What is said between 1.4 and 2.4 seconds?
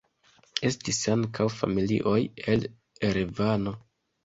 familioj